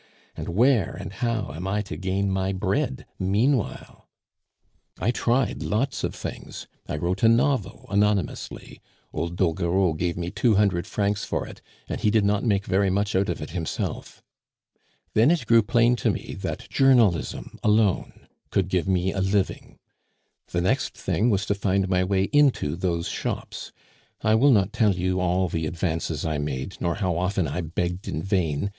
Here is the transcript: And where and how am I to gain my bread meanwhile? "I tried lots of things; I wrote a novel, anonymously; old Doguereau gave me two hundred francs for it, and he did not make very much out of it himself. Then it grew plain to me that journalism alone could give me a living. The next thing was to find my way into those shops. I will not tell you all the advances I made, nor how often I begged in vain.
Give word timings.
And 0.35 0.49
where 0.49 0.97
and 0.99 1.13
how 1.13 1.51
am 1.53 1.67
I 1.67 1.83
to 1.83 1.95
gain 1.95 2.31
my 2.31 2.53
bread 2.53 3.05
meanwhile? 3.19 4.07
"I 4.97 5.11
tried 5.11 5.61
lots 5.61 6.03
of 6.03 6.15
things; 6.15 6.65
I 6.87 6.95
wrote 6.97 7.21
a 7.21 7.27
novel, 7.29 7.85
anonymously; 7.87 8.81
old 9.13 9.35
Doguereau 9.35 9.93
gave 9.93 10.17
me 10.17 10.31
two 10.31 10.55
hundred 10.55 10.87
francs 10.87 11.23
for 11.23 11.45
it, 11.47 11.61
and 11.87 12.01
he 12.01 12.09
did 12.09 12.25
not 12.25 12.43
make 12.43 12.65
very 12.65 12.89
much 12.89 13.15
out 13.15 13.29
of 13.29 13.43
it 13.43 13.51
himself. 13.51 14.23
Then 15.13 15.29
it 15.29 15.45
grew 15.45 15.61
plain 15.61 15.95
to 15.97 16.09
me 16.09 16.33
that 16.41 16.67
journalism 16.71 17.59
alone 17.63 18.25
could 18.49 18.69
give 18.69 18.87
me 18.87 19.13
a 19.13 19.21
living. 19.21 19.77
The 20.47 20.61
next 20.61 20.97
thing 20.97 21.29
was 21.29 21.45
to 21.45 21.53
find 21.53 21.87
my 21.87 22.03
way 22.03 22.23
into 22.33 22.75
those 22.75 23.07
shops. 23.07 23.71
I 24.23 24.33
will 24.33 24.49
not 24.49 24.73
tell 24.73 24.95
you 24.95 25.19
all 25.19 25.47
the 25.47 25.67
advances 25.67 26.25
I 26.25 26.39
made, 26.39 26.77
nor 26.79 26.95
how 26.95 27.15
often 27.19 27.47
I 27.47 27.61
begged 27.61 28.07
in 28.07 28.23
vain. 28.23 28.69